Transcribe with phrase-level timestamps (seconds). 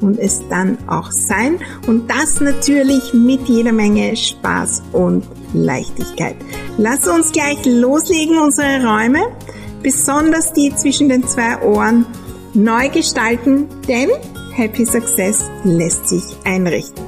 [0.00, 1.58] und es dann auch sein.
[1.86, 6.36] Und das natürlich mit jeder Menge Spaß und Leichtigkeit.
[6.78, 9.20] Lass uns gleich loslegen, unsere Räume,
[9.82, 12.06] besonders die zwischen den zwei Ohren,
[12.54, 14.10] neu gestalten, denn
[14.54, 17.04] Happy Success lässt sich einrichten.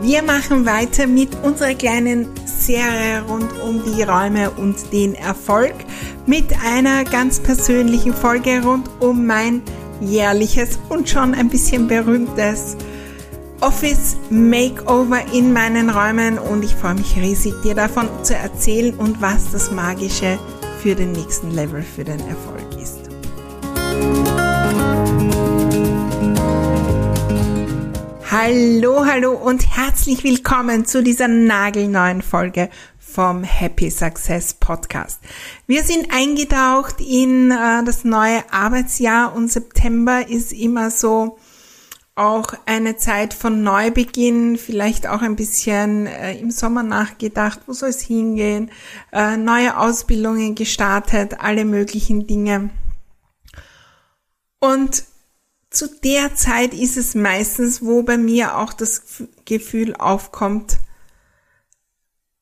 [0.00, 5.74] Wir machen weiter mit unserer kleinen Serie rund um die Räume und den Erfolg
[6.28, 9.62] mit einer ganz persönlichen Folge rund um mein
[10.02, 12.76] jährliches und schon ein bisschen berühmtes
[13.62, 19.22] Office Makeover in meinen Räumen und ich freue mich riesig, dir davon zu erzählen und
[19.22, 20.38] was das Magische
[20.82, 22.98] für den nächsten Level, für den Erfolg ist.
[28.30, 32.68] Hallo, hallo und herzlich willkommen zu dieser nagelneuen Folge
[33.10, 35.20] vom Happy Success Podcast.
[35.66, 41.38] Wir sind eingetaucht in äh, das neue Arbeitsjahr und September ist immer so
[42.14, 47.90] auch eine Zeit von Neubeginn, vielleicht auch ein bisschen äh, im Sommer nachgedacht, wo soll
[47.90, 48.70] es hingehen,
[49.12, 52.70] äh, neue Ausbildungen gestartet, alle möglichen Dinge.
[54.60, 55.04] Und
[55.70, 60.78] zu der Zeit ist es meistens, wo bei mir auch das Gefühl aufkommt,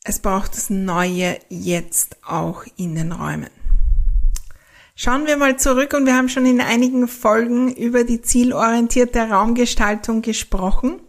[0.08, 3.50] es braucht das Neue jetzt auch in den Räumen.
[4.94, 10.22] Schauen wir mal zurück und wir haben schon in einigen Folgen über die zielorientierte Raumgestaltung
[10.22, 11.00] gesprochen.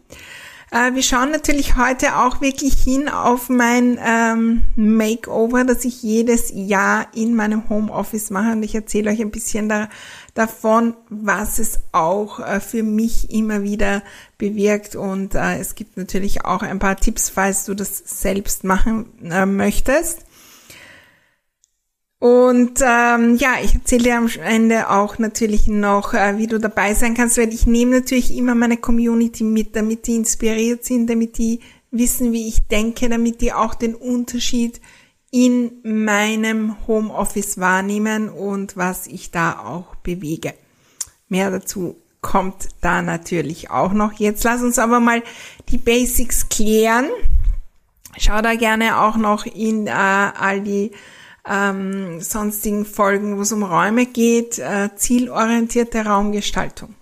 [0.72, 6.52] Äh, wir schauen natürlich heute auch wirklich hin auf mein ähm, Makeover, das ich jedes
[6.54, 9.90] Jahr in meinem Homeoffice mache und ich erzähle euch ein bisschen da,
[10.38, 14.04] davon, was es auch äh, für mich immer wieder
[14.38, 19.08] bewirkt und äh, es gibt natürlich auch ein paar Tipps, falls du das selbst machen
[19.24, 20.28] äh, möchtest.
[22.20, 26.96] Und ähm, ja, ich erzähle dir am Ende auch natürlich noch, äh, wie du dabei
[26.96, 31.38] sein kannst, weil ich nehme natürlich immer meine Community mit, damit die inspiriert sind, damit
[31.38, 31.60] die
[31.92, 34.82] wissen, wie ich denke, damit die auch den Unterschied
[35.38, 40.56] in meinem Homeoffice wahrnehmen und was ich da auch bewege.
[41.30, 44.14] Mehr dazu kommt da natürlich auch noch.
[44.14, 45.22] Jetzt lass uns aber mal
[45.70, 47.06] die Basics klären.
[48.18, 50.90] Schau da gerne auch noch in äh, all die
[51.48, 56.96] ähm, sonstigen Folgen, wo es um Räume geht, äh, zielorientierte Raumgestaltung,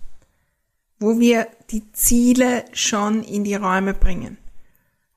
[0.99, 4.37] wo wir die Ziele schon in die Räume bringen.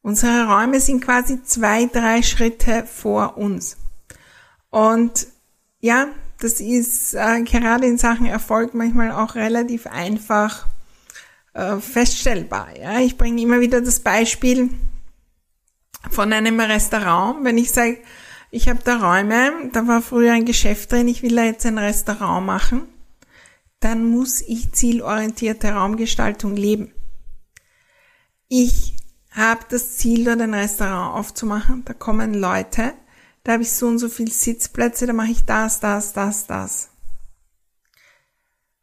[0.09, 3.77] Unsere Räume sind quasi zwei, drei Schritte vor uns.
[4.71, 5.27] Und
[5.81, 6.07] ja,
[6.41, 10.67] das ist äh, gerade in Sachen Erfolg manchmal auch relativ einfach
[11.53, 12.69] äh, feststellbar.
[12.81, 13.01] Ja?
[13.01, 14.71] Ich bringe immer wieder das Beispiel
[16.09, 17.99] von einem Restaurant, wenn ich sage,
[18.51, 21.77] ich habe da Räume, da war früher ein Geschäft drin, ich will da jetzt ein
[21.77, 22.89] Restaurant machen,
[23.81, 26.93] dann muss ich zielorientierte Raumgestaltung leben.
[28.49, 28.95] Ich
[29.31, 32.95] habe das Ziel, dort ein Restaurant aufzumachen, da kommen Leute,
[33.45, 36.91] da habe ich so und so viel Sitzplätze, da mache ich das, das, das, das.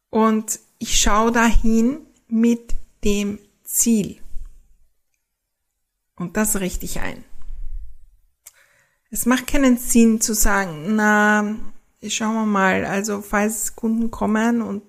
[0.10, 4.22] Und ich schaue dahin mit dem Ziel.
[6.16, 7.24] Und das richte ich ein.
[9.12, 11.56] Es macht keinen Sinn zu sagen, na,
[12.08, 14.84] schauen wir mal, also falls Kunden kommen und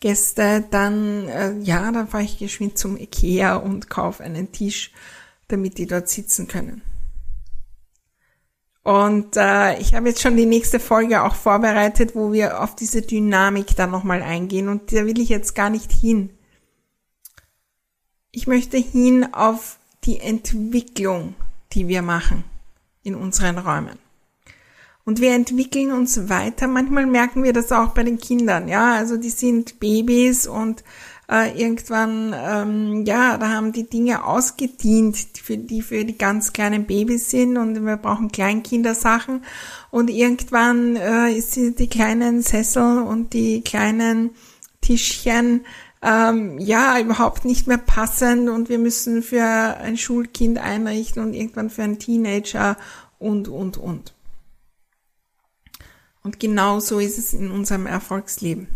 [0.00, 4.92] Gäste, dann äh, ja, dann fahre ich geschwind zum Ikea und kaufe einen Tisch,
[5.48, 6.82] damit die dort sitzen können.
[8.82, 13.02] Und äh, ich habe jetzt schon die nächste Folge auch vorbereitet, wo wir auf diese
[13.02, 16.30] Dynamik dann nochmal eingehen und da will ich jetzt gar nicht hin.
[18.30, 21.34] Ich möchte hin auf die Entwicklung,
[21.72, 22.44] die wir machen
[23.02, 23.98] in unseren Räumen.
[25.08, 26.66] Und wir entwickeln uns weiter.
[26.66, 28.66] Manchmal merken wir das auch bei den Kindern.
[28.66, 30.82] Ja, also die sind Babys und
[31.30, 36.86] äh, irgendwann, ähm, ja, da haben die Dinge ausgedient, für die für die ganz kleinen
[36.86, 39.44] Babys sind und wir brauchen Kleinkindersachen.
[39.92, 44.30] Und irgendwann äh, ist die kleinen Sessel und die kleinen
[44.80, 45.64] Tischchen
[46.02, 51.70] ähm, ja überhaupt nicht mehr passend und wir müssen für ein Schulkind einrichten und irgendwann
[51.70, 52.76] für einen Teenager
[53.20, 54.15] und, und, und.
[56.26, 58.66] Und genau so ist es in unserem Erfolgsleben.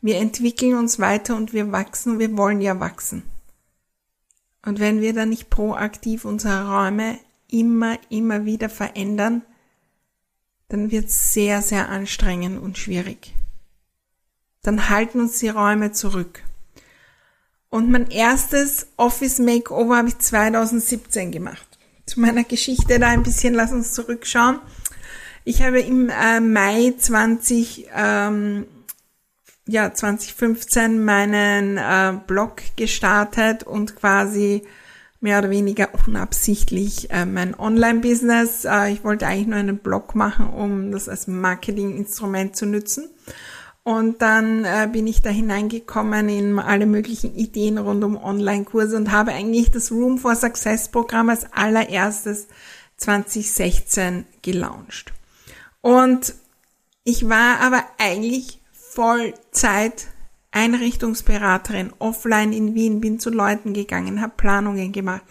[0.00, 3.22] Wir entwickeln uns weiter und wir wachsen, wir wollen ja wachsen.
[4.64, 7.18] Und wenn wir dann nicht proaktiv unsere Räume
[7.50, 9.42] immer, immer wieder verändern,
[10.68, 13.34] dann wird es sehr, sehr anstrengend und schwierig.
[14.62, 16.44] Dann halten uns die Räume zurück.
[17.68, 21.78] Und mein erstes Office Makeover habe ich 2017 gemacht.
[22.06, 24.60] Zu meiner Geschichte da ein bisschen, lass uns zurückschauen.
[25.48, 28.66] Ich habe im äh, Mai 20, ähm,
[29.64, 34.64] ja, 2015 meinen äh, Blog gestartet und quasi
[35.20, 38.64] mehr oder weniger unabsichtlich äh, mein Online-Business.
[38.64, 43.08] Äh, ich wollte eigentlich nur einen Blog machen, um das als Marketinginstrument zu nutzen.
[43.84, 49.12] Und dann äh, bin ich da hineingekommen in alle möglichen Ideen rund um Online-Kurse und
[49.12, 52.48] habe eigentlich das Room for Success Programm als allererstes
[52.96, 55.12] 2016 gelauncht.
[55.80, 56.34] Und
[57.04, 60.08] ich war aber eigentlich Vollzeit
[60.56, 65.22] Einrichtungsberaterin offline in Wien, bin zu Leuten gegangen, habe Planungen gemacht,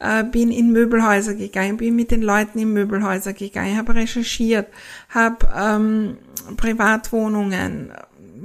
[0.00, 4.68] äh, bin in Möbelhäuser gegangen, bin mit den Leuten in Möbelhäuser gegangen, habe recherchiert,
[5.08, 6.18] habe ähm,
[6.58, 7.90] Privatwohnungen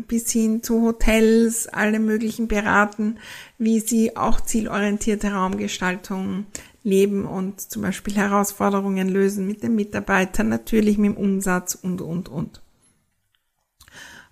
[0.08, 3.18] bis hin zu Hotels, alle möglichen beraten,
[3.58, 6.46] wie sie auch zielorientierte Raumgestaltung
[6.84, 12.30] leben und zum Beispiel Herausforderungen lösen mit den Mitarbeitern, natürlich mit dem Umsatz und, und,
[12.30, 12.62] und.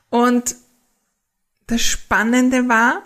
[0.09, 0.55] Und
[1.67, 3.03] das Spannende war,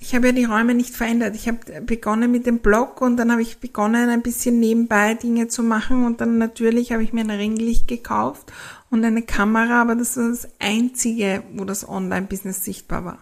[0.00, 1.34] ich habe ja die Räume nicht verändert.
[1.34, 5.48] Ich habe begonnen mit dem Blog und dann habe ich begonnen, ein bisschen nebenbei Dinge
[5.48, 8.52] zu machen und dann natürlich habe ich mir ein Ringlicht gekauft
[8.90, 13.18] und eine Kamera, aber das war das Einzige, wo das Online-Business sichtbar war.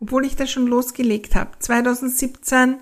[0.00, 1.50] Obwohl ich das schon losgelegt habe.
[1.58, 2.76] 2017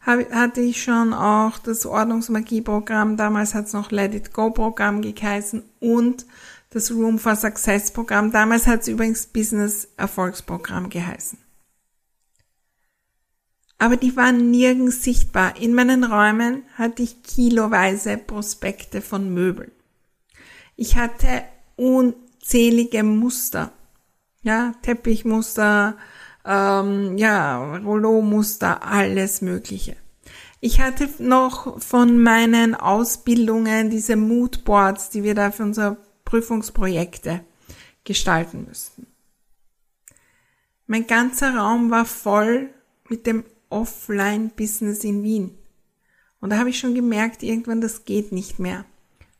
[0.00, 6.24] hatte ich schon auch das Ordnungsmagie-Programm, damals hat es noch Let It Go-Programm geheißen und
[6.70, 8.32] das Room for Success Programm.
[8.32, 11.38] Damals hat es übrigens Business Erfolgsprogramm geheißen.
[13.78, 15.56] Aber die waren nirgends sichtbar.
[15.56, 19.72] In meinen Räumen hatte ich kiloweise Prospekte von Möbeln.
[20.76, 21.42] Ich hatte
[21.76, 23.72] unzählige Muster.
[24.42, 25.96] Ja, Teppichmuster,
[26.44, 29.96] ähm, ja, Rollo-Muster, alles Mögliche.
[30.60, 37.40] Ich hatte noch von meinen Ausbildungen diese Moodboards, die wir da für unser Prüfungsprojekte
[38.04, 39.06] gestalten müssten.
[40.86, 42.70] Mein ganzer Raum war voll
[43.08, 45.56] mit dem Offline-Business in Wien.
[46.40, 48.84] Und da habe ich schon gemerkt, irgendwann das geht nicht mehr.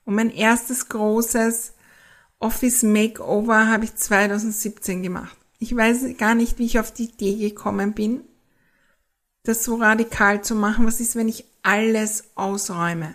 [0.04, 1.74] Und mein erstes großes
[2.38, 5.36] Office Makeover habe ich 2017 gemacht.
[5.60, 8.24] Ich weiß gar nicht, wie ich auf die Idee gekommen bin,
[9.42, 10.86] das so radikal zu machen.
[10.86, 13.14] Was ist, wenn ich alles ausräume?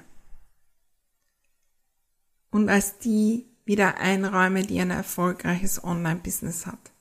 [2.52, 6.92] Und als die wieder einräume, die ein erfolgreiches Online-Business hat.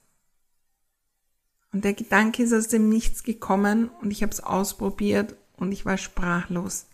[1.73, 5.85] Und der Gedanke ist aus dem Nichts gekommen und ich habe es ausprobiert und ich
[5.85, 6.87] war sprachlos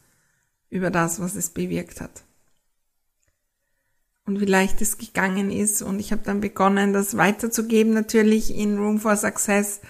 [0.70, 2.25] über das, was es bewirkt hat.
[4.31, 5.82] Und wie leicht es gegangen ist.
[5.82, 9.81] Und ich habe dann begonnen, das weiterzugeben, natürlich in Room for Success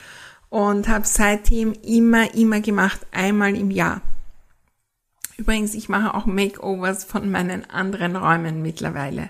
[0.49, 4.01] und habe seitdem immer, immer gemacht, einmal im Jahr.
[5.37, 9.29] Übrigens, ich mache auch Makeovers von meinen anderen Räumen mittlerweile.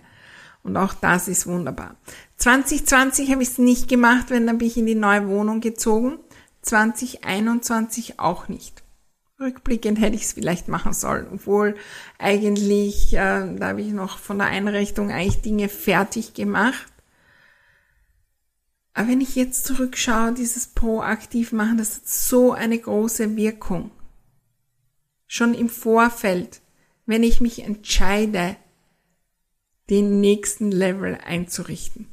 [0.63, 1.97] Und auch das ist wunderbar.
[2.37, 6.19] 2020 habe ich es nicht gemacht, wenn dann bin ich in die neue Wohnung gezogen.
[6.63, 8.85] 2021 auch nicht.
[9.41, 11.75] Rückblickend hätte ich es vielleicht machen sollen, obwohl
[12.19, 16.93] eigentlich, äh, da habe ich noch von der Einrichtung eigentlich Dinge fertig gemacht.
[18.93, 23.91] Aber wenn ich jetzt zurückschaue, dieses proaktiv machen, das hat so eine große Wirkung.
[25.27, 26.61] Schon im Vorfeld,
[27.07, 28.57] wenn ich mich entscheide,
[29.89, 32.09] den nächsten Level einzurichten.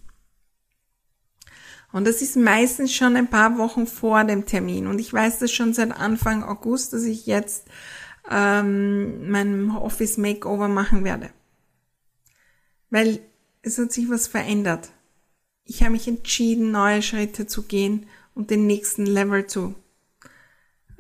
[1.98, 4.88] Und das ist meistens schon ein paar Wochen vor dem Termin.
[4.88, 7.68] Und ich weiß das schon seit Anfang August, dass ich jetzt
[8.30, 11.30] ähm, mein Office Makeover machen werde.
[12.90, 13.20] Weil
[13.62, 14.92] es hat sich was verändert.
[15.66, 19.76] Ich habe mich entschieden, neue Schritte zu gehen und den nächsten Level zu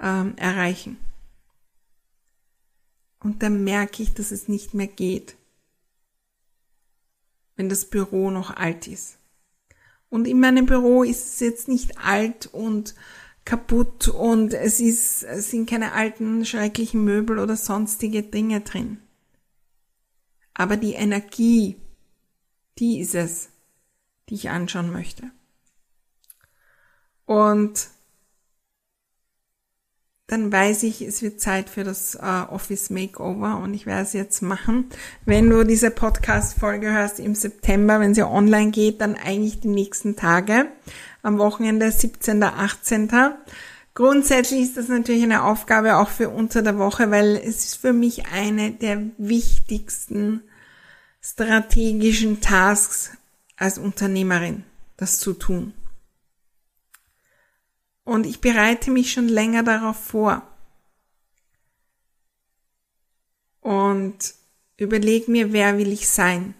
[0.02, 0.98] ähm, erreichen.
[3.20, 5.38] Und dann merke ich, dass es nicht mehr geht
[7.58, 9.17] wenn das Büro noch alt ist.
[10.10, 12.96] Und in meinem Büro ist es jetzt nicht alt und
[13.46, 19.00] kaputt und es ist, es sind keine alten, schrecklichen Möbel oder sonstige Dinge drin.
[20.54, 21.78] Aber die Energie,
[22.78, 23.50] die ist es,
[24.30, 25.32] die ich anschauen möchte.
[27.26, 27.90] Und
[30.28, 34.12] dann weiß ich, es wird Zeit für das äh, Office Makeover und ich werde es
[34.12, 34.90] jetzt machen.
[35.24, 40.18] Wenn du diese Podcast-Folge hörst im September, wenn sie online geht, dann eigentlich die nächsten
[40.18, 40.68] Tage.
[41.24, 42.44] Am Wochenende 17.
[42.44, 43.10] 18.
[43.96, 47.94] Grundsätzlich ist das natürlich eine Aufgabe auch für unter der Woche, weil es ist für
[47.94, 50.42] mich eine der wichtigsten
[51.22, 53.12] strategischen Tasks
[53.56, 54.64] als Unternehmerin,
[54.98, 55.74] das zu tun.
[58.08, 60.42] Und ich bereite mich schon länger darauf vor.
[63.60, 64.34] Und
[64.78, 66.54] überlege mir, wer will ich sein?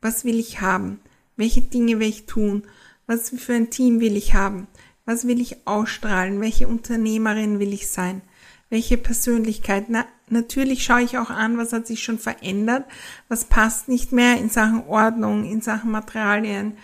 [0.00, 0.98] Was will ich haben?
[1.36, 2.62] Welche Dinge will ich tun?
[3.06, 4.68] Was für ein Team will ich haben?
[5.04, 6.40] Was will ich ausstrahlen?
[6.40, 8.22] Welche Unternehmerin will ich sein?
[8.70, 9.90] Welche Persönlichkeit?
[9.90, 12.86] Na, natürlich schaue ich auch an, was hat sich schon verändert,
[13.28, 16.78] was passt nicht mehr in Sachen Ordnung, in Sachen Materialien.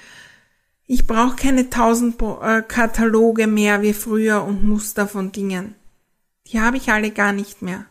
[0.95, 5.75] Ich brauche keine tausend äh, Kataloge mehr wie früher und Muster von Dingen.
[6.49, 7.87] Die habe ich alle gar nicht mehr.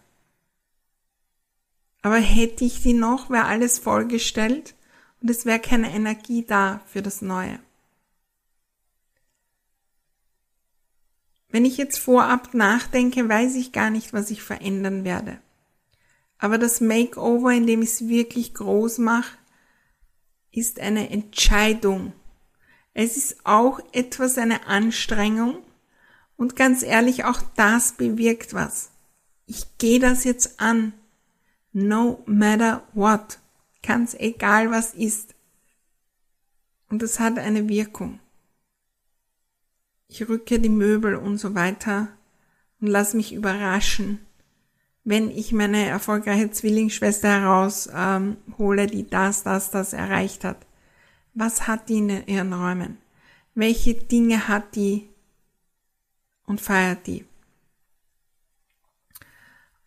[2.03, 4.75] Aber hätte ich die noch, wäre alles vollgestellt
[5.19, 7.57] und es wäre keine Energie da für das Neue.
[11.49, 15.39] Wenn ich jetzt vorab nachdenke, weiß ich gar nicht, was ich verändern werde.
[16.37, 19.39] Aber das Makeover, in dem ich es wirklich groß mache,
[20.51, 22.13] ist eine Entscheidung.
[22.93, 25.63] Es ist auch etwas eine Anstrengung
[26.37, 28.91] und ganz ehrlich, auch das bewirkt was.
[29.45, 30.93] Ich gehe das jetzt an.
[31.73, 33.39] No matter what.
[33.83, 35.35] Ganz egal was ist.
[36.89, 38.19] Und das hat eine Wirkung.
[40.07, 42.09] Ich rücke die Möbel und so weiter
[42.81, 44.19] und lass mich überraschen
[45.03, 50.57] wenn ich meine erfolgreiche Zwillingsschwester heraushole, ähm, die das, das, das erreicht hat.
[51.33, 52.97] Was hat die in ihren Räumen?
[53.55, 55.09] Welche Dinge hat die
[56.45, 57.25] und feiert die?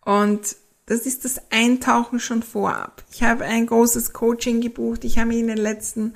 [0.01, 0.55] Und
[0.87, 3.03] das ist das Eintauchen schon vorab.
[3.11, 5.03] Ich habe ein großes Coaching gebucht.
[5.03, 6.13] Ich habe mich in den letzten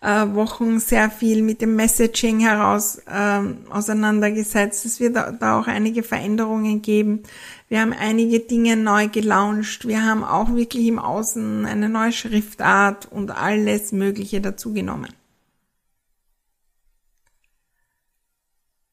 [0.00, 4.86] äh, Wochen sehr viel mit dem Messaging heraus ähm, auseinandergesetzt.
[4.86, 7.24] Es wird da, auch einige Veränderungen geben.
[7.68, 9.88] Wir haben einige Dinge neu gelauncht.
[9.88, 15.12] Wir haben auch wirklich im Außen eine neue Schriftart und alles Mögliche dazugenommen.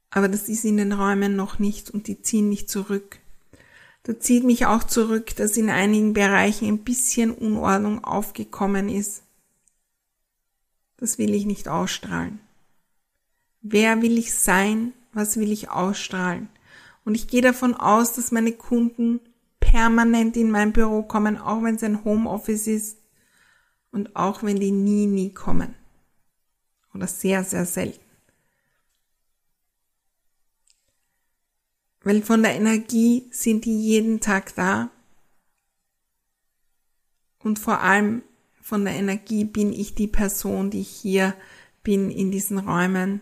[0.10, 3.20] Aber das ist in den Räumen noch nicht und die ziehen nicht zurück.
[4.04, 9.24] Da zieht mich auch zurück, dass in einigen Bereichen ein bisschen Unordnung aufgekommen ist.
[10.98, 12.40] Das will ich nicht ausstrahlen.
[13.62, 14.94] Wer will ich sein?
[15.14, 16.50] Was will ich ausstrahlen?
[17.04, 19.20] Und ich gehe davon aus, dass meine Kunden
[19.60, 22.98] permanent in mein Büro kommen, auch wenn es ein Homeoffice ist
[23.92, 25.76] und auch wenn die nie, nie kommen.
[26.94, 28.09] Oder sehr, sehr selten.
[32.02, 34.90] Weil von der Energie sind die jeden Tag da.
[37.40, 38.24] Und vor allem
[38.62, 41.34] von der Energie bin ich die Person, die hier
[41.84, 43.22] bin in diesen Räumen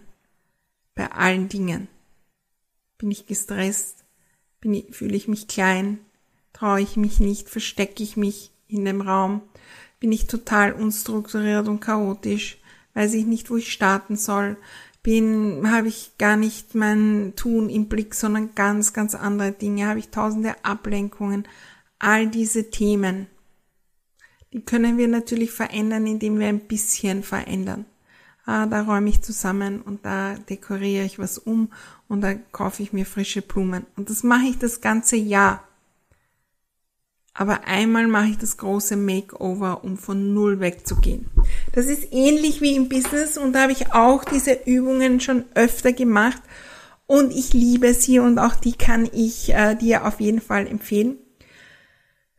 [0.96, 1.88] bei allen Dingen.
[2.98, 4.04] Bin ich gestresst?
[4.60, 6.00] Bin ich, fühle ich mich klein?
[6.54, 7.50] Traue ich mich nicht?
[7.50, 9.42] Verstecke ich mich in dem Raum?
[10.00, 12.58] Bin ich total unstrukturiert und chaotisch?
[12.94, 14.58] Weiß ich nicht, wo ich starten soll?
[15.04, 20.00] Bin, habe ich gar nicht mein Tun im Blick, sondern ganz, ganz andere Dinge, habe
[20.00, 21.48] ich tausende Ablenkungen,
[22.00, 23.28] all diese Themen.
[24.54, 27.86] Die können wir natürlich verändern, indem wir ein bisschen verändern.
[28.46, 31.70] Ah, da räume ich zusammen und da dekoriere ich was um
[32.08, 33.86] und da kaufe ich mir frische Blumen.
[33.98, 35.67] Und das mache ich das ganze Jahr.
[37.40, 41.28] Aber einmal mache ich das große Makeover, um von Null wegzugehen.
[41.72, 45.94] Das ist ähnlich wie im Business und da habe ich auch diese Übungen schon öfter
[45.94, 46.42] gemacht
[47.06, 51.18] und ich liebe sie und auch die kann ich äh, dir auf jeden Fall empfehlen.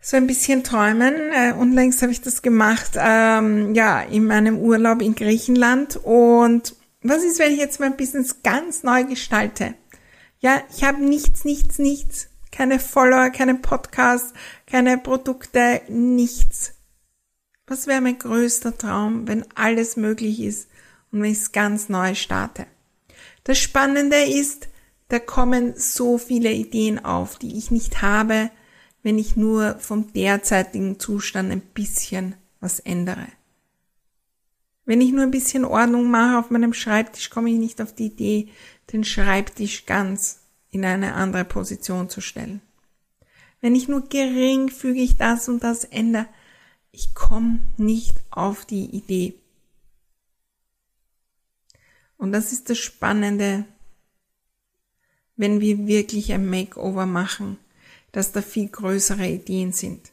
[0.01, 1.15] So ein bisschen träumen.
[1.33, 5.97] Äh, unlängst habe ich das gemacht, ähm, ja, in meinem Urlaub in Griechenland.
[5.97, 9.75] Und was ist, wenn ich jetzt mein Business ganz neu gestalte?
[10.41, 12.28] Ja, ich habe nichts, nichts, nichts.
[12.59, 14.33] Keine Follower, keine Podcasts,
[14.67, 16.75] keine Produkte, nichts.
[17.69, 20.69] Was wäre mein größter Traum, wenn alles möglich ist
[21.13, 22.67] und wenn ich es ganz neu starte?
[23.45, 24.67] Das Spannende ist,
[25.07, 28.51] da kommen so viele Ideen auf, die ich nicht habe,
[29.05, 33.29] wenn ich nur vom derzeitigen Zustand ein bisschen was ändere.
[34.85, 38.07] Wenn ich nur ein bisschen Ordnung mache auf meinem Schreibtisch, komme ich nicht auf die
[38.07, 38.49] Idee,
[38.93, 42.61] den Schreibtisch ganz in eine andere Position zu stellen.
[43.61, 46.29] Wenn ich nur geringfügig das und das ändere,
[46.93, 49.35] ich komme nicht auf die Idee.
[52.17, 53.65] Und das ist das Spannende,
[55.37, 57.59] wenn wir wirklich ein Makeover machen,
[58.13, 60.13] dass da viel größere Ideen sind.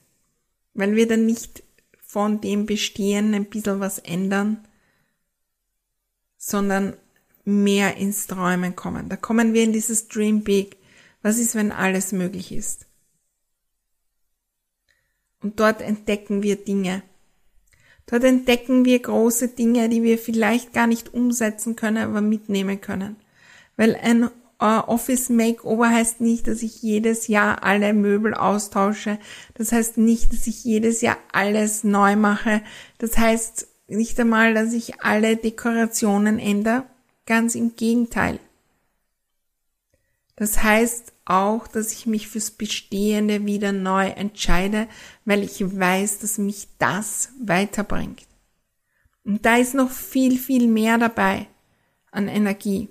[0.74, 1.64] Weil wir dann nicht
[2.02, 4.68] von dem Bestehen ein bisschen was ändern,
[6.38, 6.96] sondern
[7.46, 9.10] mehr ins Träumen kommen.
[9.10, 10.78] Da kommen wir in dieses Dream Big,
[11.22, 12.86] Was ist, wenn alles möglich ist?
[15.42, 17.02] Und dort entdecken wir Dinge.
[18.08, 23.16] Dort entdecken wir große Dinge, die wir vielleicht gar nicht umsetzen können, aber mitnehmen können.
[23.76, 29.20] Weil ein Uh, Office Makeover heißt nicht, dass ich jedes Jahr alle Möbel austausche.
[29.54, 32.62] Das heißt nicht, dass ich jedes Jahr alles neu mache.
[32.98, 36.86] Das heißt nicht einmal, dass ich alle Dekorationen ändere.
[37.26, 38.40] Ganz im Gegenteil.
[40.36, 44.88] Das heißt auch, dass ich mich fürs Bestehende wieder neu entscheide,
[45.24, 48.28] weil ich weiß, dass mich das weiterbringt.
[49.24, 51.48] Und da ist noch viel, viel mehr dabei
[52.12, 52.90] an Energie.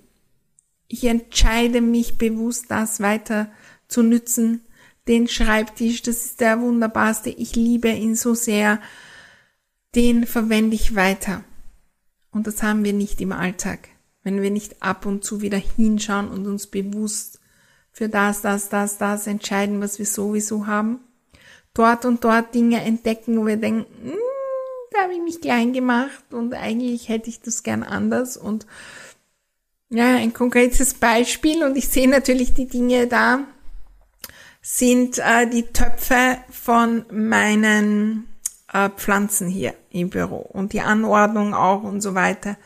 [0.88, 3.50] Ich entscheide mich bewusst, das weiter
[3.88, 4.62] zu nützen.
[5.06, 7.30] Den Schreibtisch, das ist der wunderbarste.
[7.30, 8.80] Ich liebe ihn so sehr.
[9.94, 11.44] Den verwende ich weiter.
[12.32, 13.90] Und das haben wir nicht im Alltag.
[14.24, 17.40] Wenn wir nicht ab und zu wieder hinschauen und uns bewusst
[17.92, 20.98] für das, das, das, das entscheiden, was wir sowieso haben.
[21.74, 24.18] Dort und dort Dinge entdecken, wo wir denken, hm,
[24.90, 28.66] da habe ich mich klein gemacht und eigentlich hätte ich das gern anders und
[29.90, 33.40] ja, ein konkretes Beispiel und ich sehe natürlich die Dinge da,
[34.60, 38.26] sind äh, die Töpfe von meinen
[38.72, 42.56] äh, Pflanzen hier im Büro und die Anordnung auch und so weiter.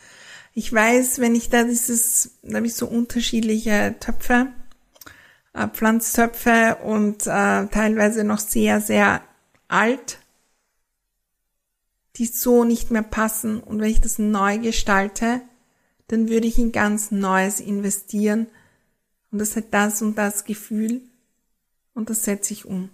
[0.59, 4.49] Ich weiß, wenn ich da dieses, da habe ich so unterschiedliche Töpfe,
[5.53, 9.23] äh, Pflanztöpfe und äh, teilweise noch sehr, sehr
[9.69, 10.19] alt,
[12.17, 15.43] die so nicht mehr passen und wenn ich das neu gestalte,
[16.09, 18.49] dann würde ich in ganz Neues investieren
[19.31, 21.03] und das hat das und das Gefühl
[21.95, 22.91] und das setze ich um.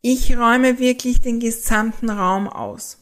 [0.00, 2.98] Ich räume wirklich den gesamten Raum aus.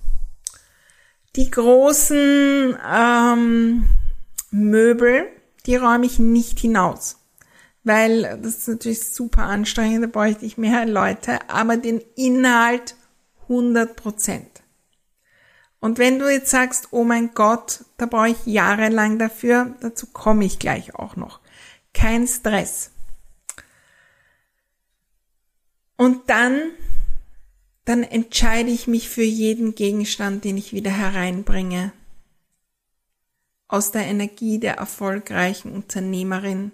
[1.37, 3.89] Die großen ähm,
[4.51, 5.29] Möbel,
[5.67, 7.19] die räume ich nicht hinaus,
[7.85, 12.97] weil das ist natürlich super anstrengend, da bräuchte ich mehr Leute, aber den Inhalt
[13.43, 14.63] 100 Prozent.
[15.79, 20.47] Und wenn du jetzt sagst, oh mein Gott, da brauche ich jahrelang dafür, dazu komme
[20.47, 21.41] ich gleich auch noch.
[21.93, 22.93] Kein Stress.
[25.97, 26.73] Und dann,
[27.87, 31.93] dann entscheide ich mich für jeden Gegenstand, den ich wieder hereinbringe.
[33.69, 36.73] Aus der Energie der erfolgreichen Unternehmerin.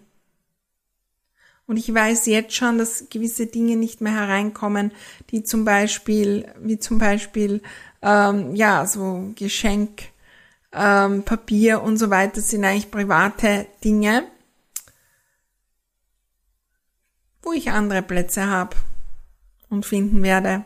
[1.67, 4.91] Und ich weiß jetzt schon, dass gewisse Dinge nicht mehr hereinkommen,
[5.31, 7.63] die zum Beispiel, wie zum Beispiel
[8.01, 10.05] ähm, ja, so Geschenk,
[10.73, 14.25] ähm, Papier und so weiter sind eigentlich private Dinge,
[17.43, 18.77] wo ich andere Plätze habe
[19.69, 20.65] und finden werde,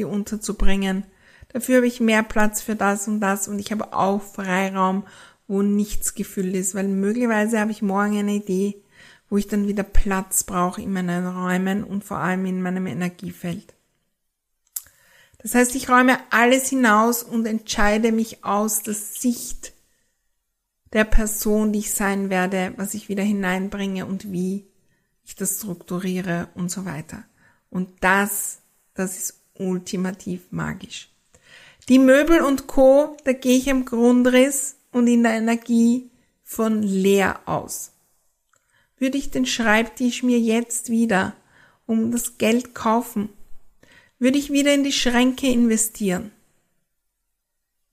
[0.00, 1.04] die unterzubringen.
[1.52, 5.04] Dafür habe ich mehr Platz für das und das und ich habe auch Freiraum,
[5.46, 8.82] wo nichts gefüllt ist, weil möglicherweise habe ich morgen eine Idee,
[9.28, 13.74] wo ich dann wieder Platz brauche in meinen Räumen und vor allem in meinem Energiefeld.
[15.38, 19.72] Das heißt, ich räume alles hinaus und entscheide mich aus der Sicht
[20.92, 24.66] der Person, die ich sein werde, was ich wieder hineinbringe und wie
[25.24, 27.24] ich das strukturiere und so weiter.
[27.70, 28.60] Und das,
[28.94, 31.10] das ist ultimativ magisch.
[31.88, 36.10] Die Möbel und Co., da gehe ich im Grundriss und in der Energie
[36.44, 37.92] von leer aus.
[38.98, 41.34] Würde ich den Schreibtisch mir jetzt wieder
[41.86, 43.28] um das Geld kaufen,
[44.18, 46.30] würde ich wieder in die Schränke investieren,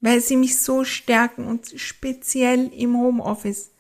[0.02, 3.72] weil sie mich so stärken und speziell im Homeoffice.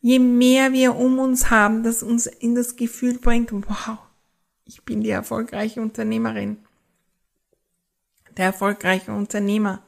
[0.00, 3.98] Je mehr wir um uns haben, das uns in das Gefühl bringt, wow,
[4.64, 6.58] ich bin die erfolgreiche Unternehmerin,
[8.38, 9.82] der erfolgreiche Unternehmer.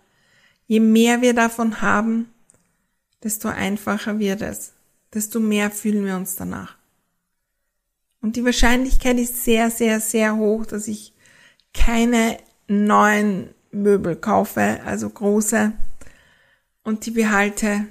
[0.66, 2.30] Je mehr wir davon haben,
[3.22, 4.72] desto einfacher wird es,
[5.14, 6.76] desto mehr fühlen wir uns danach.
[8.20, 11.14] Und die Wahrscheinlichkeit ist sehr, sehr, sehr hoch, dass ich
[11.72, 12.36] keine
[12.68, 15.72] neuen Möbel kaufe, also große,
[16.82, 17.86] und die behalte,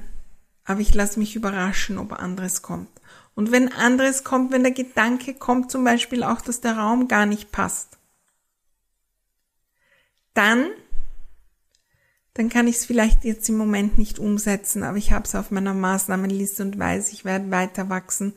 [0.65, 2.89] aber ich lasse mich überraschen, ob anderes kommt.
[3.35, 7.25] Und wenn anderes kommt, wenn der Gedanke kommt zum Beispiel auch, dass der Raum gar
[7.25, 7.98] nicht passt,
[10.39, 10.69] dann,
[12.33, 15.51] dann kann ich es vielleicht jetzt im Moment nicht umsetzen, aber ich habe es auf
[15.51, 18.33] meiner Maßnahmenliste und weiß, ich werde weiter wachsen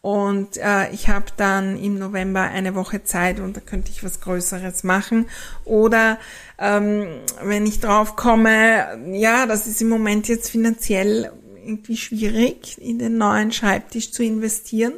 [0.00, 4.20] und äh, ich habe dann im November eine Woche Zeit und da könnte ich was
[4.20, 5.28] Größeres machen.
[5.64, 6.18] Oder
[6.58, 7.06] ähm,
[7.42, 11.30] wenn ich drauf komme, ja, das ist im Moment jetzt finanziell
[11.62, 14.94] irgendwie schwierig, in den neuen Schreibtisch zu investieren.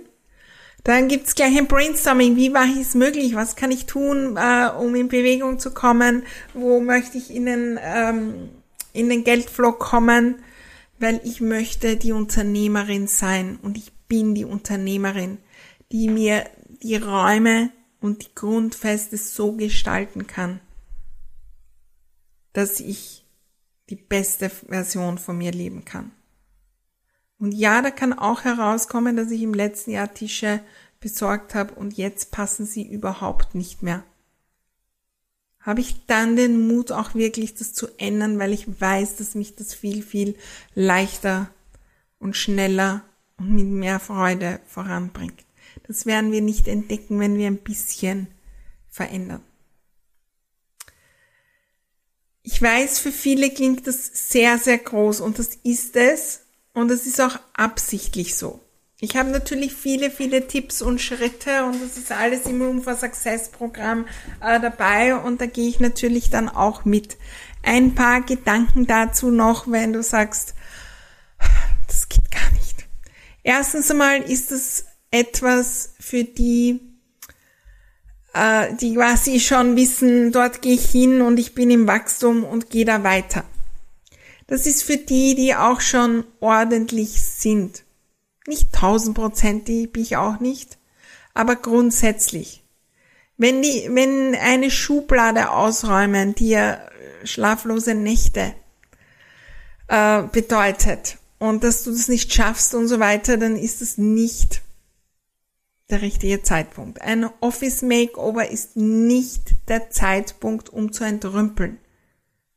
[0.84, 2.36] Dann gibt's gleich ein Brainstorming.
[2.36, 3.34] Wie mache ich es möglich?
[3.34, 6.24] Was kann ich tun, äh, um in Bewegung zu kommen?
[6.52, 8.50] Wo möchte ich in den, ähm,
[8.92, 10.42] in den Geldflow kommen?
[10.98, 15.38] Weil ich möchte die Unternehmerin sein und ich bin die Unternehmerin,
[15.90, 16.44] die mir
[16.82, 20.60] die Räume und die Grundfeste so gestalten kann,
[22.52, 23.24] dass ich
[23.88, 26.12] die beste Version von mir leben kann.
[27.44, 30.60] Und ja, da kann auch herauskommen, dass ich im letzten Jahr Tische
[30.98, 34.02] besorgt habe und jetzt passen sie überhaupt nicht mehr.
[35.60, 39.56] Habe ich dann den Mut auch wirklich das zu ändern, weil ich weiß, dass mich
[39.56, 40.38] das viel, viel
[40.74, 41.50] leichter
[42.18, 43.02] und schneller
[43.36, 45.44] und mit mehr Freude voranbringt.
[45.86, 48.28] Das werden wir nicht entdecken, wenn wir ein bisschen
[48.88, 49.42] verändern.
[52.42, 56.43] Ich weiß, für viele klingt das sehr, sehr groß und das ist es
[56.74, 58.60] und es ist auch absichtlich so.
[59.00, 62.96] Ich habe natürlich viele, viele Tipps und Schritte und das ist alles im Room for
[62.96, 64.06] Success Programm
[64.40, 67.16] äh, dabei und da gehe ich natürlich dann auch mit.
[67.62, 70.54] Ein paar Gedanken dazu noch, wenn du sagst,
[71.86, 72.86] das geht gar nicht.
[73.42, 76.80] Erstens einmal ist es etwas für die,
[78.32, 82.70] äh, die quasi schon wissen, dort gehe ich hin und ich bin im Wachstum und
[82.70, 83.44] gehe da weiter.
[84.46, 87.84] Das ist für die, die auch schon ordentlich sind.
[88.46, 90.78] Nicht tausendprozentig bin ich auch nicht,
[91.32, 92.62] aber grundsätzlich.
[93.36, 96.78] Wenn die, wenn eine Schublade ausräumen dir
[97.24, 98.54] schlaflose Nächte
[99.88, 104.62] äh, bedeutet und dass du das nicht schaffst und so weiter, dann ist es nicht
[105.90, 107.00] der richtige Zeitpunkt.
[107.02, 111.78] Ein Office Makeover ist nicht der Zeitpunkt, um zu entrümpeln.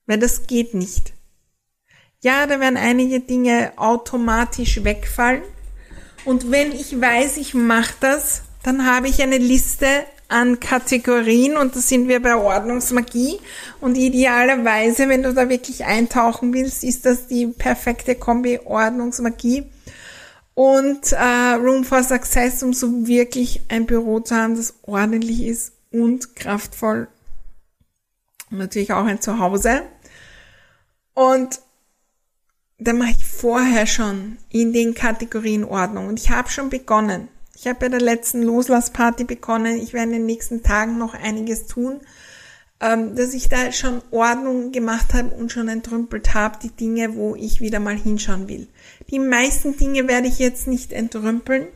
[0.06, 1.14] Weil das geht nicht.
[2.24, 5.44] Ja, da werden einige Dinge automatisch wegfallen,
[6.28, 9.88] und wenn ich weiß, ich mache das, dann habe ich eine Liste
[10.28, 13.40] an Kategorien und da sind wir bei Ordnungsmagie.
[13.80, 19.68] Und idealerweise, wenn du da wirklich eintauchen willst, ist das die perfekte Kombi Ordnungsmagie
[20.54, 25.72] und äh, Room for Success, um so wirklich ein Büro zu haben, das ordentlich ist
[25.94, 27.08] und kraftvoll.
[28.52, 29.84] Und natürlich auch ein Zuhause.
[31.14, 31.62] Und
[32.80, 36.08] da mache ich vorher schon in den Kategorien Ordnung.
[36.08, 37.28] Und ich habe schon begonnen.
[37.56, 39.78] Ich habe bei der letzten Loslassparty begonnen.
[39.78, 42.02] Ich werde in den nächsten Tagen noch einiges tun,
[42.80, 47.36] ähm, dass ich da schon Ordnung gemacht habe und schon entrümpelt habe, die Dinge, wo
[47.36, 48.68] ich wieder mal hinschauen will.
[49.10, 51.68] Die meisten Dinge werde ich jetzt nicht entrümpeln.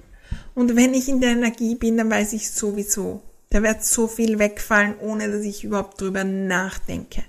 [0.53, 4.37] Und wenn ich in der Energie bin, dann weiß ich sowieso, da wird so viel
[4.37, 7.23] wegfallen, ohne dass ich überhaupt drüber nachdenke.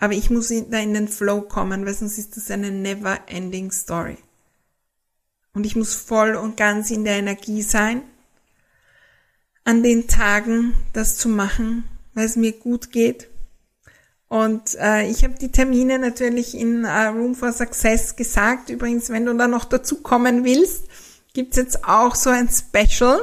[0.00, 3.70] Aber ich muss da in den Flow kommen, weil sonst ist das eine never ending
[3.70, 4.16] story.
[5.52, 8.02] Und ich muss voll und ganz in der Energie sein,
[9.64, 11.84] an den Tagen das zu machen,
[12.14, 13.28] weil es mir gut geht.
[14.28, 18.70] Und äh, ich habe die Termine natürlich in äh, Room for Success gesagt.
[18.70, 20.84] Übrigens, wenn du da noch dazu kommen willst,
[21.34, 23.20] gibt's jetzt auch so ein Special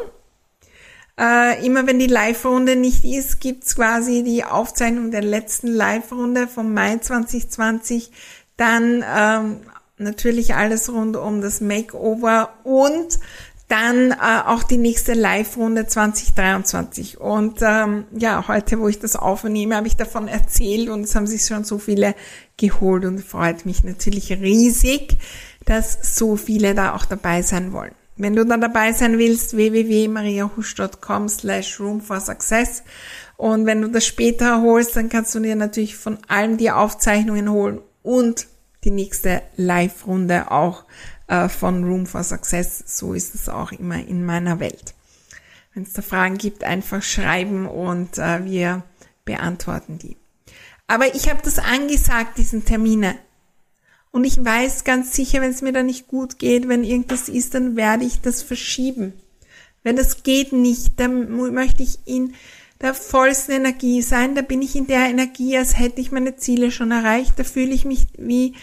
[1.19, 6.73] äh, immer wenn die Live-Runde nicht ist, gibt's quasi die Aufzeichnung der letzten Live-Runde vom
[6.73, 8.12] Mai 2020.
[8.56, 9.62] Dann ähm,
[9.97, 13.19] natürlich alles rund um das Makeover und
[13.67, 17.19] dann äh, auch die nächste Live-Runde 2023.
[17.19, 21.27] Und ähm, ja, heute, wo ich das aufnehme, habe ich davon erzählt und es haben
[21.27, 22.15] sich schon so viele
[22.56, 25.17] geholt und freut mich natürlich riesig,
[25.65, 27.93] dass so viele da auch dabei sein wollen.
[28.17, 32.84] Wenn du da dabei sein willst, www.mariahusch.com slash room for success.
[33.38, 37.49] Und wenn du das später holst, dann kannst du dir natürlich von allen die Aufzeichnungen
[37.49, 38.47] holen und
[38.84, 40.86] die nächste Live-Runde auch
[41.27, 42.84] äh, von Room for Success.
[42.88, 44.95] So ist es auch immer in meiner Welt.
[45.73, 48.84] Wenn es da Fragen gibt, einfach schreiben und äh, wir
[49.25, 50.17] beantworten die.
[50.88, 53.15] Aber ich habe das angesagt, diesen Termine.
[54.11, 57.53] Und ich weiß ganz sicher, wenn es mir da nicht gut geht, wenn irgendwas ist,
[57.53, 59.13] dann werde ich das verschieben.
[59.83, 62.33] Wenn das geht nicht, dann möchte ich in
[62.81, 64.35] der vollsten Energie sein.
[64.35, 67.33] Da bin ich in der Energie, als hätte ich meine Ziele schon erreicht.
[67.37, 68.55] Da fühle ich mich wie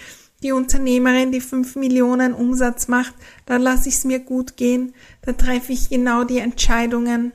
[0.43, 3.15] die Unternehmerin, die fünf Millionen Umsatz macht.
[3.47, 4.95] Da lasse ich es mir gut gehen.
[5.23, 7.33] Da treffe ich genau die Entscheidungen.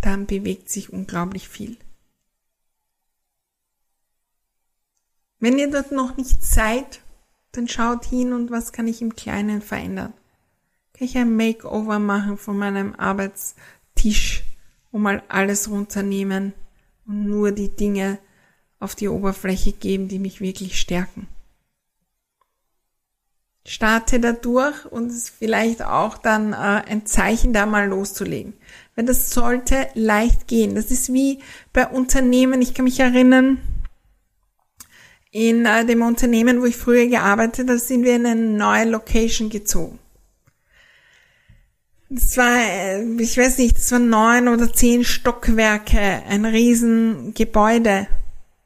[0.00, 1.76] Dann bewegt sich unglaublich viel.
[5.40, 7.00] Wenn ihr dort noch nicht seid,
[7.52, 10.12] dann schaut hin und was kann ich im Kleinen verändern.
[10.92, 14.42] Kann ich ein Makeover machen von meinem Arbeitstisch,
[14.90, 16.54] um mal alles runternehmen
[17.06, 18.18] und nur die Dinge
[18.80, 21.28] auf die Oberfläche geben, die mich wirklich stärken.
[23.64, 28.54] Starte dadurch und ist vielleicht auch dann äh, ein Zeichen, da mal loszulegen.
[28.96, 30.74] Weil das sollte leicht gehen.
[30.74, 31.40] Das ist wie
[31.74, 32.62] bei Unternehmen.
[32.62, 33.60] Ich kann mich erinnern,
[35.38, 39.50] in äh, dem Unternehmen, wo ich früher gearbeitet habe, sind wir in eine neue Location
[39.50, 40.00] gezogen.
[42.08, 48.08] Das war, äh, ich weiß nicht, das waren neun oder zehn Stockwerke, ein Riesengebäude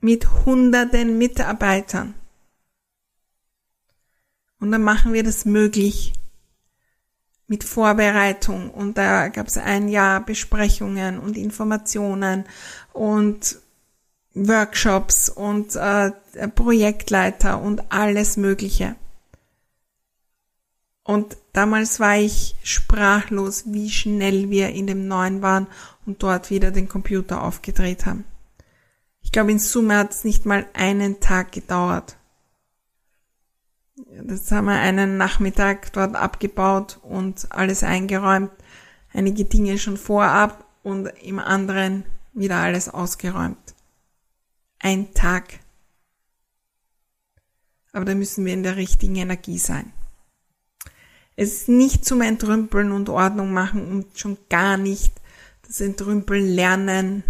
[0.00, 2.14] mit hunderten Mitarbeitern.
[4.58, 6.14] Und dann machen wir das möglich
[7.48, 8.70] mit Vorbereitung.
[8.70, 12.44] Und da gab es ein Jahr Besprechungen und Informationen
[12.94, 13.58] und
[14.34, 16.12] Workshops und äh,
[16.54, 18.96] Projektleiter und alles Mögliche.
[21.04, 25.66] Und damals war ich sprachlos, wie schnell wir in dem neuen waren
[26.06, 28.24] und dort wieder den Computer aufgedreht haben.
[29.20, 32.16] Ich glaube, in Summe hat es nicht mal einen Tag gedauert.
[34.24, 38.50] Das haben wir einen Nachmittag dort abgebaut und alles eingeräumt.
[39.12, 43.71] Einige Dinge schon vorab und im anderen wieder alles ausgeräumt.
[44.84, 45.60] Ein Tag.
[47.92, 49.92] Aber da müssen wir in der richtigen Energie sein.
[51.36, 55.12] Es ist nicht zum Entrümpeln und Ordnung machen und schon gar nicht
[55.64, 57.22] das Entrümpeln lernen,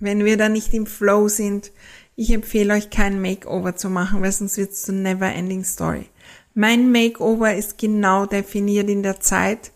[0.00, 1.72] wenn wir da nicht im Flow sind.
[2.14, 6.10] Ich empfehle euch kein Makeover zu machen, weil sonst wird es zu never ending story.
[6.52, 9.72] Mein Makeover ist genau definiert in der Zeit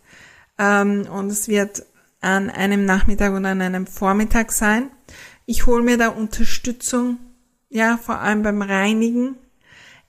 [0.59, 1.87] ähm, und es wird
[2.21, 4.91] an einem Nachmittag oder an einem Vormittag sein.
[5.47, 7.19] Ich hole mir da Unterstützung,
[7.71, 9.37] ja, vor allem beim Reinigen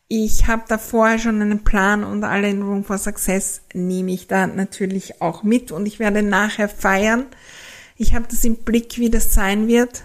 [0.09, 4.27] ich habe da vorher schon einen Plan und alle in Room for Success nehme ich
[4.27, 7.25] da natürlich auch mit und ich werde nachher feiern.
[7.97, 10.03] Ich habe das im Blick, wie das sein wird.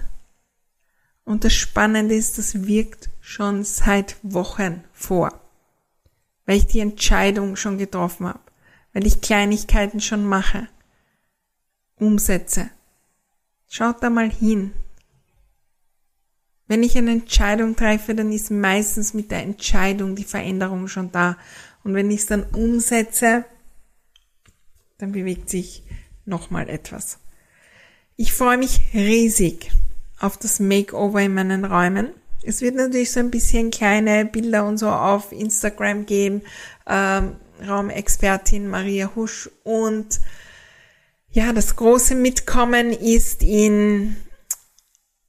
[1.25, 5.40] Und das Spannende ist, das wirkt schon seit Wochen vor,
[6.47, 8.40] weil ich die Entscheidung schon getroffen habe,
[8.92, 10.66] weil ich Kleinigkeiten schon mache,
[11.95, 12.71] umsetze.
[13.68, 14.73] Schaut da mal hin.
[16.68, 21.37] Wenn ich eine Entscheidung treffe, dann ist meistens mit der Entscheidung die Veränderung schon da.
[21.85, 23.44] Und wenn ich es dann umsetze,
[24.98, 25.83] dann bewegt sich
[26.25, 27.18] nochmal etwas.
[28.16, 29.70] Ich freue mich riesig
[30.20, 32.11] auf das Makeover in meinen Räumen.
[32.44, 36.42] Es wird natürlich so ein bisschen kleine Bilder und so auf Instagram geben.
[36.87, 40.20] Ähm, Raumexpertin Maria Husch und
[41.31, 44.16] ja, das große Mitkommen ist in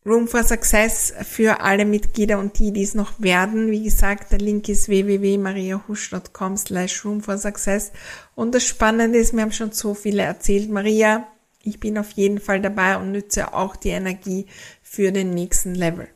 [0.05, 3.71] Room for Success für alle Mitglieder und die, die es noch werden.
[3.71, 7.93] Wie gesagt, der Link ist www.mariahusch.com slash Room for Success.
[8.35, 10.69] Und das Spannende ist, wir haben schon so viele erzählt.
[10.69, 11.25] Maria,
[11.61, 14.47] ich bin auf jeden Fall dabei und nütze auch die Energie
[14.81, 16.09] für den nächsten Level.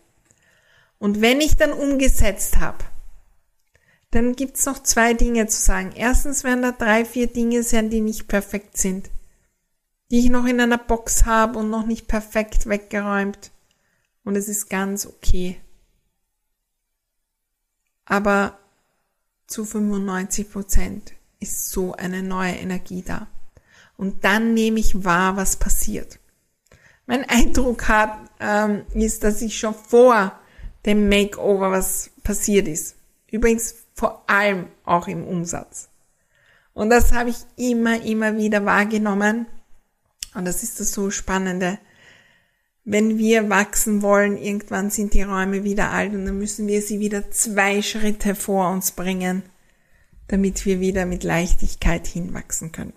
[0.99, 2.83] Und wenn ich dann umgesetzt habe,
[4.11, 5.93] dann gibt's noch zwei Dinge zu sagen.
[5.95, 9.09] Erstens werden da drei, vier Dinge sein, die nicht perfekt sind.
[10.11, 13.51] Die ich noch in einer Box habe und noch nicht perfekt weggeräumt
[14.27, 15.55] und es ist ganz okay.
[18.03, 18.59] Aber
[19.47, 23.27] zu 95 Prozent ist so eine neue Energie da.
[23.95, 26.19] Und dann nehme ich wahr, was passiert.
[27.05, 30.37] Mein Eindruck hat, ähm, ist, dass ich schon vor
[30.85, 32.97] dem Makeover was passiert ist.
[33.31, 35.87] Übrigens vor allem auch im Umsatz.
[36.73, 39.45] Und das habe ich immer, immer wieder wahrgenommen.
[40.35, 41.79] Und das ist das so Spannende
[42.89, 47.01] wenn wir wachsen wollen, irgendwann sind die Räume wieder alt und dann müssen wir sie
[47.01, 49.43] wieder zwei Schritte vor uns bringen,
[50.29, 52.93] damit wir wieder mit Leichtigkeit hinwachsen können.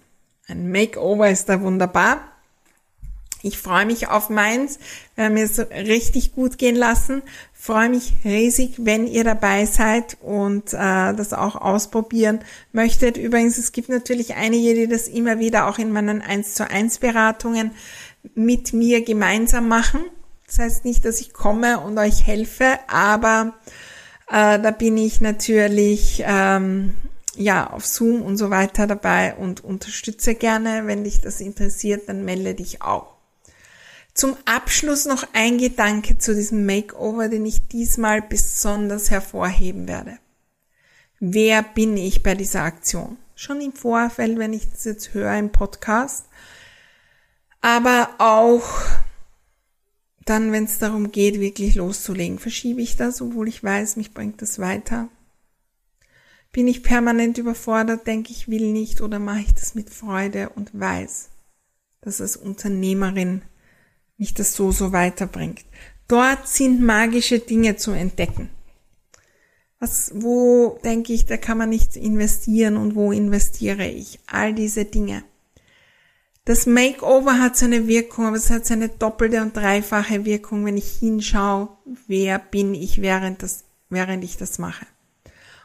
[0.46, 2.20] Ein Makeover ist da wunderbar.
[3.42, 4.78] Ich freue mich auf meins.
[5.16, 7.22] Wir haben es richtig gut gehen lassen.
[7.52, 12.40] Freue mich riesig, wenn ihr dabei seid und äh, das auch ausprobieren
[12.72, 13.16] möchtet.
[13.16, 16.98] Übrigens, es gibt natürlich einige, die das immer wieder auch in meinen 1 zu 1
[16.98, 17.72] Beratungen
[18.34, 20.00] mit mir gemeinsam machen.
[20.46, 23.54] Das heißt nicht, dass ich komme und euch helfe, aber
[24.28, 26.94] äh, da bin ich natürlich ähm,
[27.36, 30.86] ja auf Zoom und so weiter dabei und unterstütze gerne.
[30.86, 33.14] Wenn dich das interessiert, dann melde dich auch.
[34.12, 40.18] Zum Abschluss noch ein Gedanke zu diesem Makeover, den ich diesmal besonders hervorheben werde.
[41.20, 43.18] Wer bin ich bei dieser Aktion?
[43.34, 46.26] Schon im Vorfeld, wenn ich das jetzt höre im Podcast,
[47.60, 48.64] aber auch
[50.24, 54.42] dann, wenn es darum geht, wirklich loszulegen, verschiebe ich das, obwohl ich weiß, mich bringt
[54.42, 55.08] das weiter.
[56.52, 60.78] Bin ich permanent überfordert, denke ich will nicht oder mache ich das mit Freude und
[60.78, 61.30] weiß,
[62.00, 63.42] dass als Unternehmerin
[64.18, 65.64] mich das so, so weiterbringt.
[66.08, 68.50] Dort sind magische Dinge zu entdecken.
[69.78, 74.18] Was, wo denke ich, da kann man nicht investieren und wo investiere ich?
[74.26, 75.24] All diese Dinge.
[76.50, 80.96] Das Makeover hat seine Wirkung, aber es hat seine doppelte und dreifache Wirkung, wenn ich
[80.98, 81.68] hinschaue,
[82.08, 84.84] wer bin ich während des während ich das mache.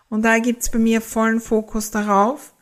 [0.10, 2.54] Und da gibt's bei mir vollen Fokus darauf.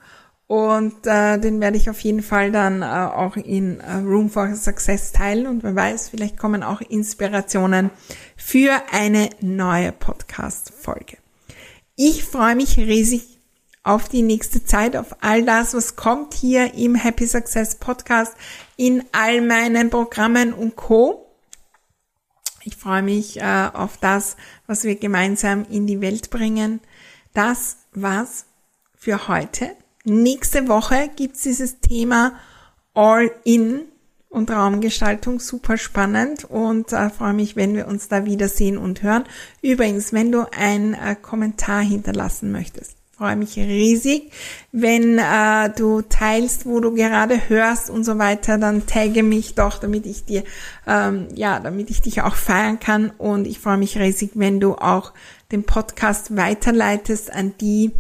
[0.47, 4.55] Und äh, den werde ich auf jeden Fall dann äh, auch in äh, Room for
[4.55, 5.45] Success teilen.
[5.45, 7.89] Und wer weiß, vielleicht kommen auch Inspirationen
[8.38, 11.17] für eine neue Podcast-Folge.
[11.97, 13.32] Ich freue mich riesig
[13.83, 18.33] auf die nächste Zeit, auf all das, was kommt hier im Happy Success Podcast,
[18.77, 21.27] in all meinen Programmen und Co.
[22.63, 26.79] Ich freue mich äh, auf das, was wir gemeinsam in die Welt bringen.
[27.33, 28.45] Das war's
[28.95, 29.71] für heute.
[30.05, 32.33] Nächste Woche gibt's dieses Thema
[32.93, 33.81] All In
[34.29, 39.25] und Raumgestaltung super spannend und äh, freue mich, wenn wir uns da wiedersehen und hören.
[39.61, 44.31] Übrigens, wenn du einen äh, Kommentar hinterlassen möchtest, freue mich riesig.
[44.73, 49.77] Wenn äh, du teilst, wo du gerade hörst und so weiter, dann tagge mich doch,
[49.77, 50.43] damit ich dir,
[50.86, 53.12] ähm, ja, damit ich dich auch feiern kann.
[53.12, 55.13] Und ich freue mich riesig, wenn du auch
[55.53, 57.91] den Podcast weiterleitest an die,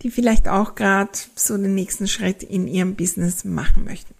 [0.00, 4.14] die vielleicht auch gerade so den nächsten Schritt in ihrem Business machen möchten.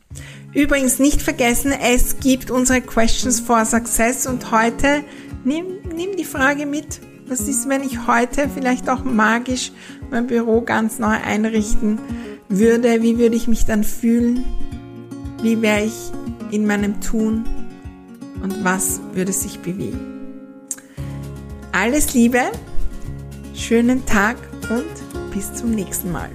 [0.52, 5.02] Übrigens nicht vergessen, es gibt unsere Questions for Success und heute
[5.44, 9.70] nimm, nimm die Frage mit, was ist, wenn ich heute vielleicht auch magisch
[10.10, 11.98] mein Büro ganz neu einrichten
[12.48, 13.02] würde?
[13.02, 14.44] Wie würde ich mich dann fühlen?
[15.42, 16.10] Wie wäre ich
[16.50, 17.44] in meinem Tun?
[18.42, 19.98] Und was würde sich bewegen?
[21.72, 22.40] Alles Liebe,
[23.54, 24.36] schönen Tag
[24.70, 26.30] und bis zum nächsten Mal.